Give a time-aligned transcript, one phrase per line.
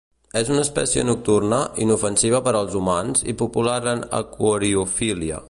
[0.39, 5.39] És una espècie nocturna, inofensiva per als humans i popular en aquariofília.